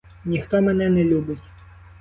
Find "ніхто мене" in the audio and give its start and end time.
0.25-0.89